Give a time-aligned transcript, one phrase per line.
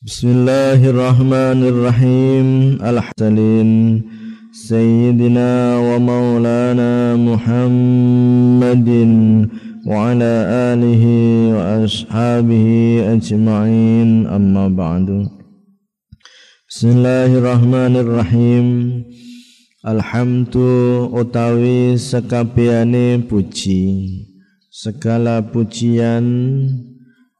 [0.00, 4.00] Bismillahirrahmanirrahim Al-Hasalin
[4.48, 9.12] Sayyidina wa maulana Muhammadin
[9.84, 15.28] Wa ala alihi wa ashabihi ajma'in Amma ba'du
[16.64, 19.04] Bismillahirrahmanirrahim
[19.84, 24.16] Alhamdu utawi sekabiane puji
[24.72, 26.88] Segala pujian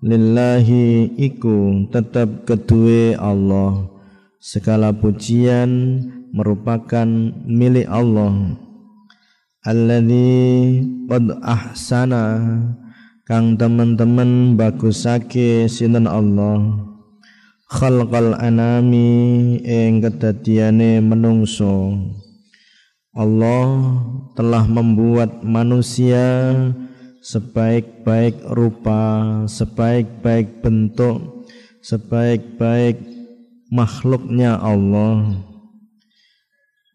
[0.01, 3.93] lillahi iku tetap kedua Allah.
[4.41, 6.01] Segala pujian
[6.33, 7.05] merupakan
[7.45, 8.57] milik Allah.
[9.61, 12.25] Alladzi qad ahsana
[13.29, 16.89] kang teman-teman bagusake sinten Allah.
[17.69, 22.01] Khalqal anami ing kedadiane menungso.
[23.13, 23.69] Allah
[24.33, 26.57] telah membuat manusia
[27.21, 31.47] sebaik-baik rupa, sebaik-baik bentuk,
[31.85, 33.01] sebaik-baik
[33.69, 35.37] makhluknya Allah.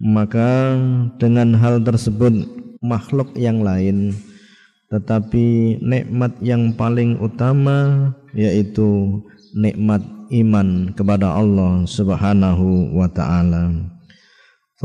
[0.02, 0.75] Maka
[1.22, 2.45] dengan hal tersebut
[2.83, 4.14] makhluk yang lain
[4.86, 9.19] tetapi nikmat yang paling utama yaitu
[9.58, 13.71] nikmat iman kepada Allah Subhanahu wa taala.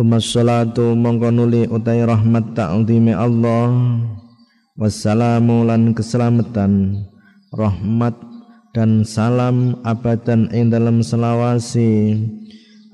[0.00, 1.28] Mongko
[1.68, 3.68] utai rahmat ta'zimi Allah
[4.80, 7.04] wassalamu lan keselamatan
[7.52, 8.16] rahmat
[8.72, 12.16] dan salam abadan ing dalam selawasi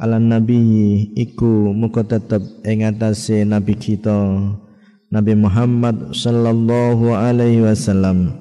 [0.03, 4.35] ala nabi iku muka tetep ing atase nabi kita
[5.07, 8.35] Nabi Muhammad sallallahu alaihi wasallam.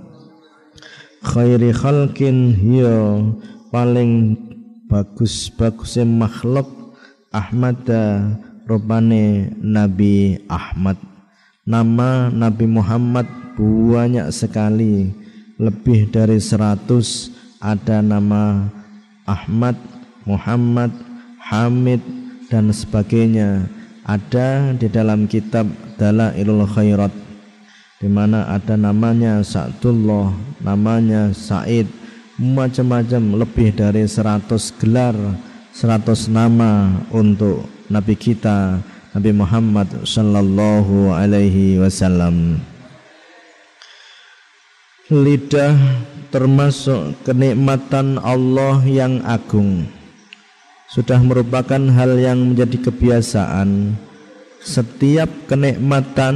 [1.21, 3.21] Khairi khalqin hiya
[3.69, 4.33] paling
[4.89, 6.66] bagus bagusnya makhluk
[7.29, 7.85] Ahmad
[8.66, 10.97] rupane Nabi Ahmad
[11.66, 13.25] Nama Nabi Muhammad
[13.58, 15.09] banyak sekali.
[15.58, 17.33] Lebih dari seratus.
[17.57, 18.69] Ada nama
[19.25, 19.73] Ahmad,
[20.30, 20.94] Muhammad,
[21.41, 22.05] Hamid
[22.53, 23.66] dan sebagainya.
[24.05, 25.66] Ada di dalam kitab
[25.97, 27.25] Dalailul Khairat
[27.97, 30.29] di mana ada namanya Sa'dullah,
[30.62, 31.89] namanya Said,
[32.38, 35.18] macam-macam lebih dari seratus gelar,
[35.73, 38.84] seratus nama untuk Nabi kita
[39.15, 42.59] Nabi Muhammad sallallahu alaihi wasallam.
[45.07, 45.71] Lidah
[46.35, 49.87] termasuk kenikmatan Allah yang agung.
[50.91, 53.95] Sudah merupakan hal yang menjadi kebiasaan.
[54.59, 56.35] Setiap kenikmatan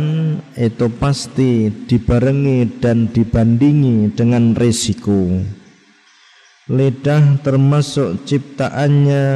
[0.56, 5.44] itu pasti dibarengi dan dibandingi dengan risiko.
[6.72, 9.28] Lidah termasuk ciptaannya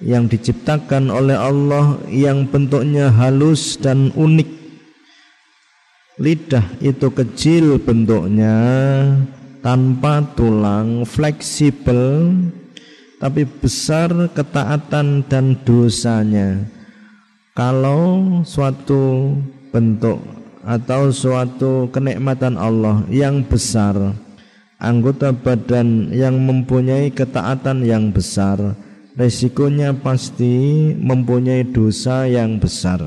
[0.00, 4.48] yang diciptakan oleh Allah yang bentuknya halus dan unik.
[6.20, 8.56] Lidah itu kecil bentuknya,
[9.64, 12.32] tanpa tulang, fleksibel,
[13.20, 16.64] tapi besar ketaatan dan dosanya.
[17.56, 19.36] Kalau suatu
[19.72, 20.20] bentuk
[20.64, 24.16] atau suatu kenikmatan Allah yang besar,
[24.80, 28.76] anggota badan yang mempunyai ketaatan yang besar,
[29.18, 33.02] resikonya pasti mempunyai dosa yang besar.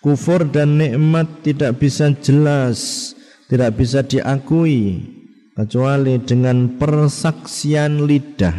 [0.00, 3.12] Kufur dan nikmat tidak bisa jelas,
[3.52, 5.04] tidak bisa diakui
[5.52, 8.56] kecuali dengan persaksian lidah.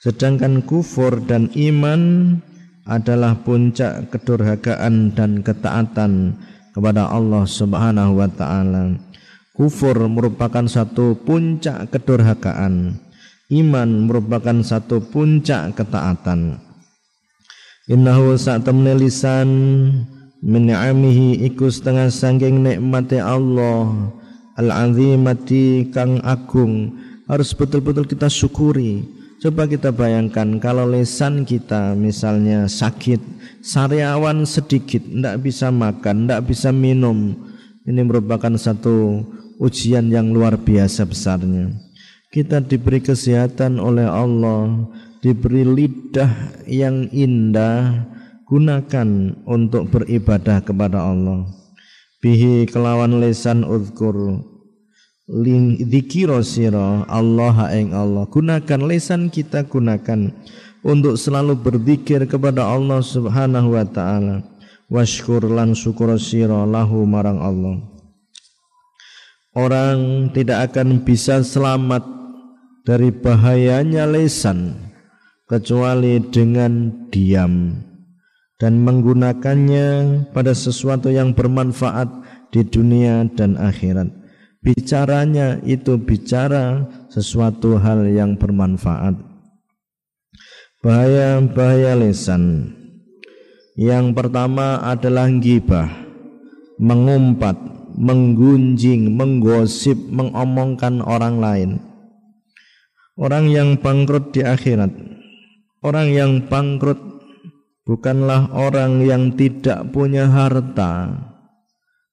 [0.00, 2.34] Sedangkan kufur dan iman
[2.88, 6.40] adalah puncak kedurhakaan dan ketaatan
[6.72, 8.96] kepada Allah Subhanahu wa taala.
[9.52, 12.96] Kufur merupakan satu puncak kedurhakaan
[13.50, 16.62] iman merupakan satu puncak ketaatan.
[17.90, 19.48] Innahu sa'tamne lisan
[20.40, 24.14] min ni'amihi iku setengah sangking nikmati Allah
[24.54, 26.94] al-azimati kang agung.
[27.26, 29.06] Harus betul-betul kita syukuri.
[29.40, 36.68] Coba kita bayangkan kalau lisan kita misalnya sakit sariawan sedikit tidak bisa makan tidak bisa
[36.72, 37.36] minum
[37.84, 39.24] ini merupakan satu
[39.60, 41.72] ujian yang luar biasa besarnya
[42.30, 44.86] kita diberi kesehatan oleh Allah,
[45.18, 48.06] diberi lidah yang indah,
[48.46, 51.50] gunakan untuk beribadah kepada Allah.
[52.22, 54.46] Bihi kelawan lesan uzkur
[55.30, 58.26] ling dzikira sira Allah ing Allah.
[58.30, 60.30] Gunakan lesan kita gunakan
[60.86, 64.46] untuk selalu berzikir kepada Allah Subhanahu wa taala.
[64.90, 67.78] Washkur lan syukur sira lahu marang Allah.
[69.54, 72.19] Orang tidak akan bisa selamat
[72.84, 74.76] dari bahayanya lesan
[75.50, 77.74] kecuali dengan diam
[78.60, 79.88] dan menggunakannya
[80.30, 82.08] pada sesuatu yang bermanfaat
[82.52, 84.20] di dunia dan akhirat.
[84.60, 89.16] bicaranya itu bicara sesuatu hal yang bermanfaat.
[90.84, 92.76] Bahaya-bahaya lisan
[93.80, 95.88] yang pertama adalah gibah
[96.76, 97.56] mengumpat
[97.96, 101.70] menggunjing menggosip mengomongkan orang lain
[103.16, 104.92] orang yang bangkrut di akhirat.
[105.80, 107.00] Orang yang bangkrut
[107.88, 111.30] bukanlah orang yang tidak punya harta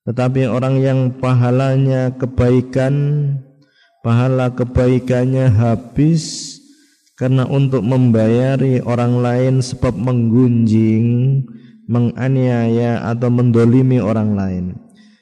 [0.08, 2.96] tetapi orang yang pahalanya kebaikan
[4.08, 6.56] pahala kebaikannya habis
[7.20, 11.44] karena untuk membayari orang lain sebab menggunjing
[11.92, 14.66] menganiaya atau mendolimi orang lain.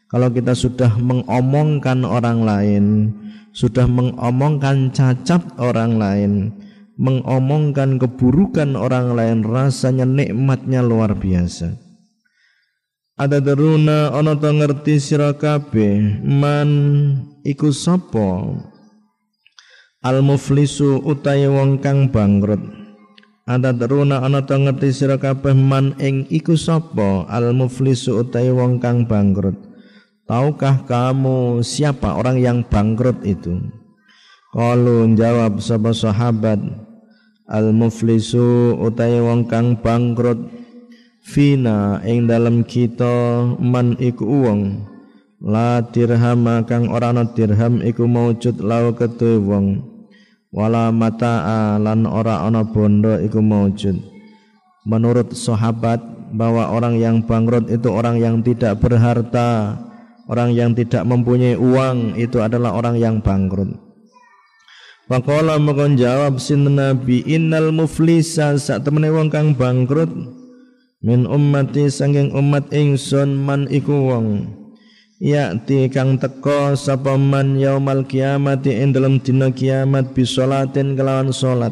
[0.05, 2.85] Kalau kita sudah mengomongkan orang lain
[3.55, 6.33] sudah mengomongkan cacat orang lain
[6.95, 11.75] mengomongkan keburukan orang lain rasanya nikmatnya luar biasa.
[13.15, 16.69] Ada deruna ana to ngerti sira kabeh man
[17.47, 18.59] iku sapa?
[20.03, 22.59] Al muflisu utai wong kang bangkrut.
[23.47, 27.23] Ada deruna ana to ngerti sira kabeh man ing iku sapa?
[27.31, 29.74] Al muflisu utai wong kang bangkrut
[30.25, 33.61] tahukah kamu siapa orang yang bangkrut itu?
[34.53, 36.61] Kalau jawab sapa sahabat
[37.45, 40.49] al muflisu utai wong kang bangkrut
[41.25, 44.61] fina ing dalam kita man iku wong.
[45.45, 49.83] La dirham kang ora dirham iku maujud lau ketu wong.
[50.55, 53.99] Wala mata'a lan ora ana bondo iku maujud.
[54.87, 55.99] Menurut sahabat
[56.31, 59.75] bahwa orang yang bangkrut itu orang yang tidak berharta
[60.29, 63.71] orang yang tidak mempunyai uang itu adalah orang yang bangkrut.
[65.05, 67.21] Faqala maka jawab sin Nabi?
[67.29, 70.09] Innal muflisa sak temene wong kang bangkrut
[71.05, 74.49] min ummati sanging umat ingsun man iku wong
[75.21, 81.71] yakti kang teko sapa man yaumal kiamati ing dalem dina kiamat bi salatin kelawan salat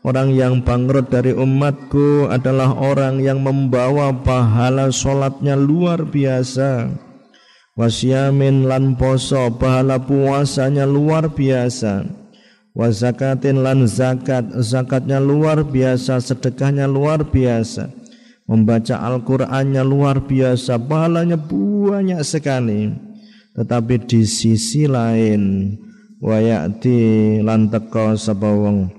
[0.00, 6.88] Orang yang bangkrut dari umatku adalah orang yang membawa pahala solatnya luar biasa.
[7.80, 12.04] Wasyamin lan poso pahala puasanya luar biasa.
[12.76, 17.88] Wa zakatin lan zakat zakatnya luar biasa sedekahnya luar biasa.
[18.44, 22.92] Membaca Al-Qur'annya luar biasa pahalanya banyak sekali.
[23.56, 25.72] Tetapi di sisi lain
[26.20, 28.92] wayati lan teka sapa wong.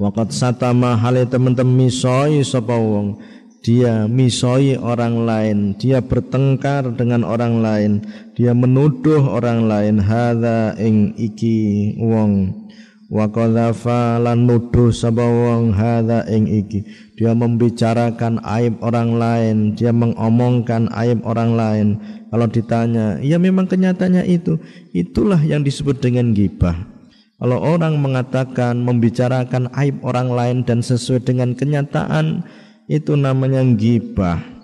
[0.00, 3.20] Waqat satama hale teman-teman misoi sapa wong
[3.66, 5.58] dia misoi orang lain.
[5.74, 7.92] Dia bertengkar dengan orang lain.
[8.38, 9.98] Dia menuduh orang lain.
[9.98, 12.62] Hadza ing iki wong.
[13.10, 15.74] Wa qadzafa lan nuduh sapa wong.
[15.74, 16.86] Hadza ing iki.
[17.18, 19.74] Dia membicarakan aib orang lain.
[19.74, 21.86] Dia mengomongkan aib orang lain.
[22.30, 24.62] Kalau ditanya ya memang kenyataannya itu.
[24.94, 26.94] Itulah yang disebut dengan gibah
[27.36, 32.48] kalau orang mengatakan membicarakan aib orang lain dan sesuai dengan kenyataan
[32.86, 34.56] itu namanya gibah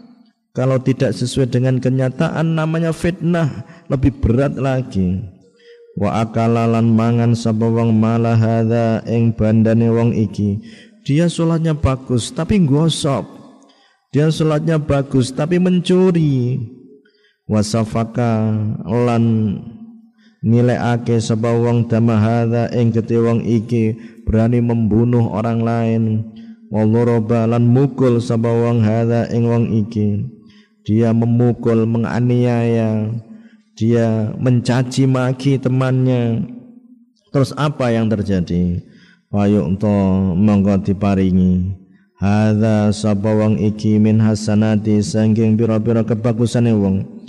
[0.53, 3.65] kalau tidak sesuai dengan kenyataan namanya fitnah.
[3.89, 5.25] Lebih berat lagi.
[5.97, 10.61] Wa akalalan mangan sapa wong hadza ing bandane wong iki.
[11.09, 13.27] Dia sholatnya bagus tapi gosok
[14.13, 16.61] dia sholatnya bagus tapi mencuri.
[17.49, 18.53] Wasafaka
[18.85, 19.25] lan
[20.45, 23.97] ake sapa wong dama hadza ing gete wong iki
[24.29, 26.02] berani membunuh orang lain
[26.73, 30.25] Walloroba lan mukul sapa wong hadza ing wong iki
[30.83, 33.14] dia memukul, menganiaya,
[33.79, 36.43] dia mencaci maki temannya.
[37.33, 38.83] Terus apa yang terjadi?
[39.33, 39.95] Wayuk to
[40.37, 41.81] monggo diparingi.
[42.21, 47.25] Hadza sapa wong iki min hasanati sangking pira-pira kebagusane wong.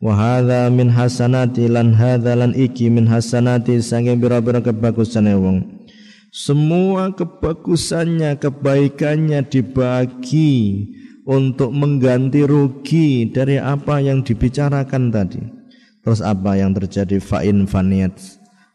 [0.00, 5.79] Wa hadza min hasanati lan hadza lan iki min hasanati sangking pira-pira kebagusane wong.
[6.30, 10.86] Semua kebagusannya, kebaikannya dibagi
[11.26, 15.42] untuk mengganti rugi dari apa yang dibicarakan tadi.
[16.06, 17.18] Terus apa yang terjadi?
[17.18, 18.14] Fa'in faniyat.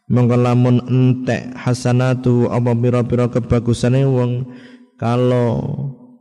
[0.06, 4.46] Mengkelamun entek hasanatu apa pira-pira kebagusane wong
[5.00, 5.58] kalau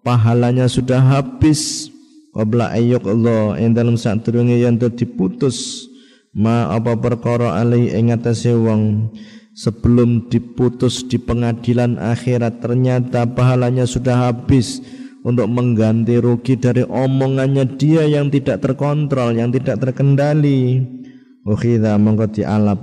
[0.01, 1.94] pahalanya sudah habis
[2.34, 5.86] qabla ayyuk Allah ing dalam sadurunge yang diputus
[6.34, 9.13] ma apa perkara alai ing atase wong
[9.56, 14.84] sebelum diputus di pengadilan akhirat ternyata pahalanya sudah habis.
[15.26, 20.86] Untuk mengganti rugi dari omongannya dia yang tidak terkontrol, yang tidak terkendali.
[21.42, 22.78] Ukhidha mongko dialap.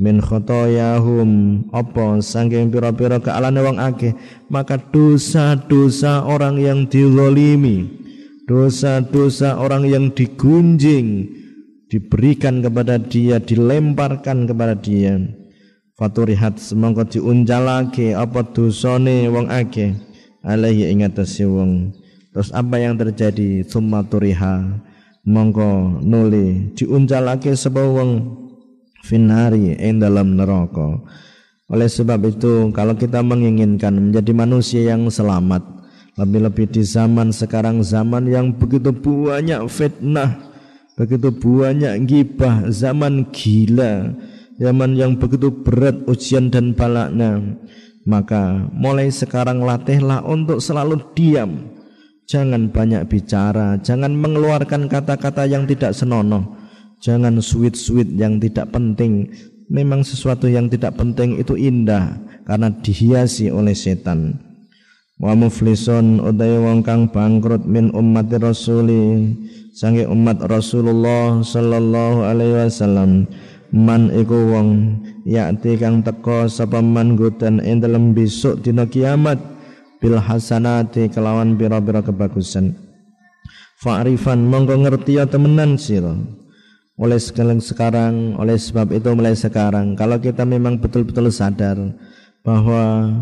[0.00, 1.28] Min khotoyahum.
[1.76, 2.16] Apa?
[2.24, 4.16] Saking pira-pira kealane wong akeh.
[4.48, 8.06] Maka dosa-dosa orang yang dizalimi
[8.48, 11.28] dosa-dosa orang yang digunjing.
[11.86, 15.22] Diberikan kepada dia dilemparkan kepada dia
[15.96, 19.96] faturihat semangka diunjalake apa dosane wong akeh?
[20.46, 21.90] Alaihi ing atase wong.
[22.30, 23.66] Terus apa yang terjadi?
[23.66, 24.78] Summa turiha
[25.26, 26.70] mongko nuli.
[26.76, 28.38] Diunjalake sapa wong
[29.02, 31.02] finari ing dalam neraka.
[31.66, 35.76] Oleh sebab itu kalau kita menginginkan menjadi manusia yang selamat
[36.16, 40.38] lebih-lebih di zaman sekarang zaman yang begitu banyak fitnah
[40.96, 44.16] begitu banyak gibah zaman gila
[44.56, 47.56] zaman yang begitu berat ujian dan balaknya.
[48.06, 51.74] Maka mulai sekarang latihlah untuk selalu diam.
[52.26, 56.58] Jangan banyak bicara jangan mengeluarkan kata-kata yang tidak senonoh.
[57.02, 59.30] Jangan sweet-sweet yang tidak penting.
[59.66, 64.38] Memang sesuatu yang tidak penting itu indah karena dihiasi oleh setan.
[65.16, 69.32] Wa muflisun utai wong kang bangkrut min ummati rasuli
[69.72, 73.24] sange umat Rasulullah sallallahu alaihi wasallam
[73.76, 74.68] man iku wong
[75.28, 79.36] yakti kang teko sapa man gudan ing dalem besok dina kiamat
[80.00, 82.72] bil hasanati kelawan pira-pira kebagusan.
[83.76, 86.16] Fa'rifan monggo ngerti ya temenan sira
[86.96, 91.76] oleh sekarang sekarang oleh sebab itu mulai sekarang kalau kita memang betul-betul sadar
[92.40, 93.12] bahwa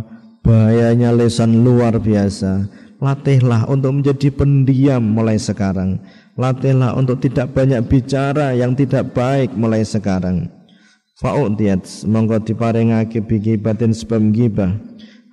[0.46, 2.70] bahayanya lesan luar biasa
[3.04, 6.00] latihlah untuk menjadi pendiam mulai sekarang.
[6.40, 10.48] Latihlah untuk tidak banyak bicara yang tidak baik mulai sekarang.
[11.20, 14.72] Fa'udiyat monggo diparingake bigi batin sebab gibah.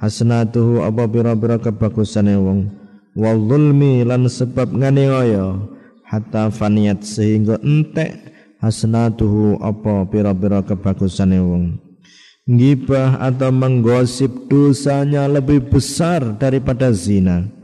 [0.03, 2.69] Hasanatuhu apa bira-bira kebagusane wong.
[3.17, 5.57] Wal zulmi lan sebab nganiaya
[6.05, 8.13] hatta faniyat sehingga entek
[8.61, 11.81] hasanatuhu apa bira-bira kebagusane wong.
[12.45, 17.60] Gibah atau menggosip dosanya lebih besar daripada zina.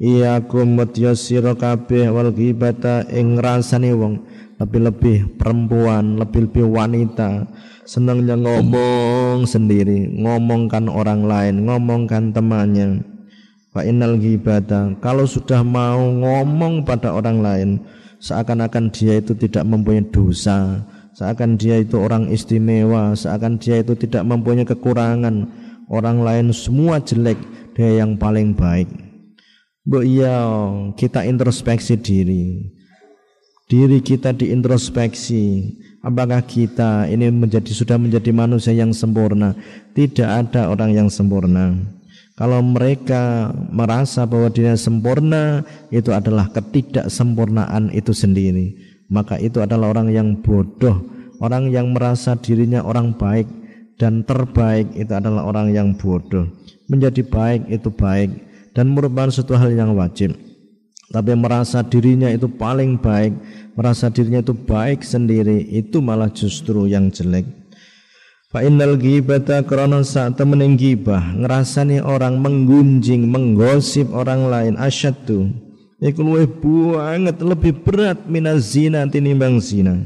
[0.00, 4.24] Iya kumutya sira kabeh wal ghibata ing rasane wong
[4.56, 7.44] lebih-lebih perempuan, lebih-lebih wanita
[7.84, 13.04] senangnya ngomong sendiri, ngomongkan orang lain, ngomongkan temannya.
[13.76, 17.70] Fa innal ghibata kalau sudah mau ngomong pada orang lain
[18.24, 20.80] seakan-akan dia itu tidak mempunyai dosa,
[21.12, 25.44] seakan dia itu orang istimewa, seakan dia itu tidak mempunyai kekurangan,
[25.92, 27.36] orang lain semua jelek,
[27.76, 29.09] dia yang paling baik.
[29.84, 30.40] Bu iya,
[30.96, 32.72] kita introspeksi diri.
[33.70, 35.76] Diri kita diintrospeksi.
[36.00, 39.52] Apakah kita ini menjadi sudah menjadi manusia yang sempurna?
[39.92, 41.76] Tidak ada orang yang sempurna.
[42.40, 45.60] Kalau mereka merasa bahwa dirinya sempurna,
[45.92, 51.02] itu adalah ketidaksempurnaan itu sendiri maka itu adalah orang yang bodoh
[51.42, 53.50] orang yang merasa dirinya orang baik
[53.98, 56.46] dan terbaik itu adalah orang yang bodoh
[56.86, 58.30] menjadi baik itu baik
[58.76, 60.34] dan merupakan suatu hal yang wajib
[61.10, 63.34] tapi merasa dirinya itu paling baik
[63.74, 67.60] merasa dirinya itu baik sendiri itu malah justru yang jelek
[68.50, 75.54] Fa innal ghibata krana sak temening ghibah ngrasani orang menggunjing, menggosip orang lain asyaddu
[76.02, 80.02] iku luwih banget lebih berat minaz zina tinimbang zina.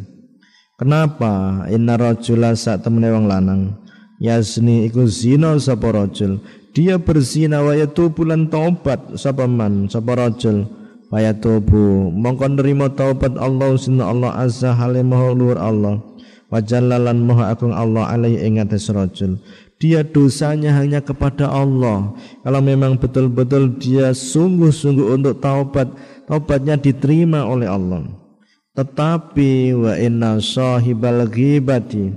[0.77, 1.65] Kenapa?
[1.73, 3.81] Inna rajula sak temene wong lanang
[4.21, 6.45] yasni iku zina sapa rajul.
[6.75, 10.67] Dia berzina wa yatubu lan taubat sapa man sapa rajul.
[11.09, 16.03] Wa yatubu mongko nerima taubat Allah sinna Allah azza halim Allah.
[16.51, 19.39] Wa jallalan maha agung Allah alaihi ing atas rajul
[19.85, 22.15] dia dosanya hanya kepada Allah.
[22.41, 25.93] Kalau memang betul-betul dia sungguh-sungguh untuk taubat,
[26.25, 28.09] taubatnya diterima oleh Allah.
[28.75, 32.11] Tetapi wa inna sahibal ghibati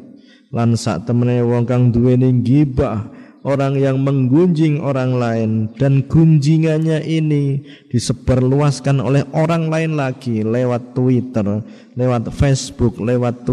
[0.50, 3.12] lan sak temene wong kang duweni gibah
[3.48, 11.64] orang yang menggunjing orang lain dan gunjingannya ini disebarluaskan oleh orang lain lagi lewat Twitter,
[11.96, 13.48] lewat Facebook, lewat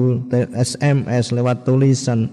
[0.50, 2.26] SMS, lewat tulisan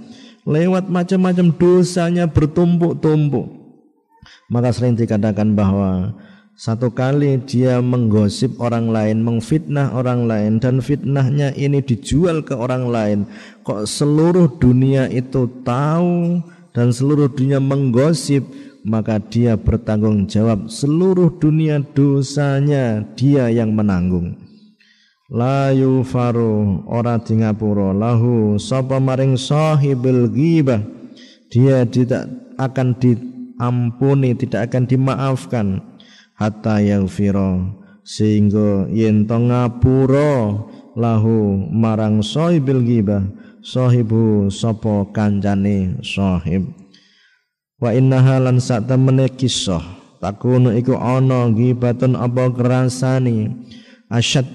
[0.46, 3.48] lewat macam-macam dosanya bertumpuk-tumpuk.
[4.52, 6.12] Maka sering dikatakan bahwa
[6.58, 12.92] satu kali dia menggosip orang lain, mengfitnah orang lain dan fitnahnya ini dijual ke orang
[12.92, 13.20] lain.
[13.64, 18.48] Kok seluruh dunia itu tahu dan seluruh dunia menggosip,
[18.82, 24.40] maka dia bertanggung jawab seluruh dunia dosanya dia yang menanggung.
[25.32, 30.84] La yufaru ora di ngapura lahu sapa maring sahibul ghibah.
[31.48, 32.28] Dia tidak
[32.60, 35.68] akan diampuni tidak akan dimaafkan.
[36.36, 40.68] Hatta yaghfira sehingga yen to ngapura
[41.00, 43.24] lahu marang sahibul ghibah
[43.62, 46.70] sahibu sapa kancane sahib?
[47.82, 49.82] Wa innaha lan sak temene kisah.
[50.22, 53.50] Takunu iku ana ghibatun apa kerasani
[54.06, 54.46] asyad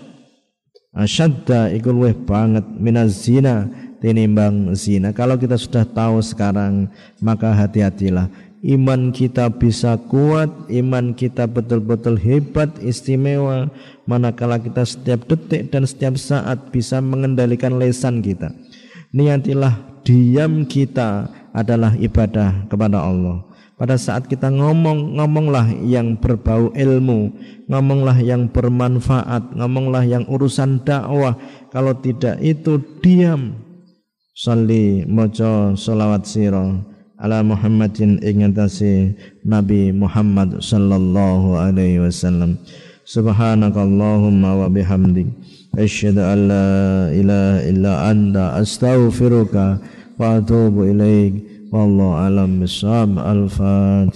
[0.94, 3.66] asyadda iku luwih banget minaz zina
[3.98, 5.10] tinimbang zina.
[5.10, 6.86] Kalau kita sudah tahu sekarang
[7.18, 8.30] maka hati-hatilah.
[8.66, 13.70] Iman kita bisa kuat, iman kita betul-betul hebat, istimewa,
[14.10, 18.50] manakala kita setiap detik dan setiap saat bisa mengendalikan lesan kita.
[19.16, 23.40] Niatilah diam kita adalah ibadah kepada Allah.
[23.80, 27.32] Pada saat kita ngomong, ngomonglah yang berbau ilmu,
[27.64, 31.36] ngomonglah yang bermanfaat, ngomonglah yang urusan dakwah.
[31.72, 33.56] Kalau tidak itu diam.
[34.36, 36.76] Salli mojo salawat sirah
[37.16, 42.60] ala Muhammadin ingatasi Nabi Muhammad sallallahu alaihi wasallam
[43.08, 45.32] subhanakallahumma wa bihamdik
[45.78, 46.68] أشهد أن لا
[47.20, 49.76] إله إلا أنت أستغفرك
[50.18, 51.34] وأتوب إليك
[51.72, 54.14] والله أعلم بالصواب الفاتح